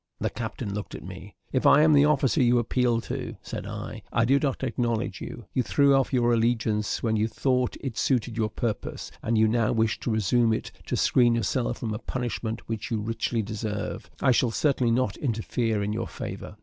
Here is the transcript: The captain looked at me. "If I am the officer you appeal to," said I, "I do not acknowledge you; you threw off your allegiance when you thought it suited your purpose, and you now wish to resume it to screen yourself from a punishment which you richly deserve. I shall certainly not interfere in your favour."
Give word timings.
The 0.19 0.31
captain 0.31 0.73
looked 0.73 0.95
at 0.95 1.03
me. 1.03 1.35
"If 1.51 1.67
I 1.67 1.83
am 1.83 1.93
the 1.93 2.05
officer 2.05 2.41
you 2.41 2.57
appeal 2.57 3.01
to," 3.01 3.35
said 3.43 3.67
I, 3.67 4.01
"I 4.11 4.25
do 4.25 4.39
not 4.39 4.63
acknowledge 4.63 5.21
you; 5.21 5.45
you 5.53 5.61
threw 5.61 5.93
off 5.93 6.11
your 6.11 6.33
allegiance 6.33 7.03
when 7.03 7.17
you 7.17 7.27
thought 7.27 7.77
it 7.81 7.99
suited 7.99 8.35
your 8.35 8.49
purpose, 8.49 9.11
and 9.21 9.37
you 9.37 9.47
now 9.47 9.71
wish 9.73 9.99
to 9.99 10.09
resume 10.09 10.53
it 10.53 10.71
to 10.87 10.97
screen 10.97 11.35
yourself 11.35 11.77
from 11.77 11.93
a 11.93 11.99
punishment 11.99 12.67
which 12.67 12.89
you 12.89 12.99
richly 12.99 13.43
deserve. 13.43 14.09
I 14.21 14.31
shall 14.31 14.49
certainly 14.49 14.89
not 14.89 15.17
interfere 15.17 15.83
in 15.83 15.93
your 15.93 16.07
favour." 16.07 16.57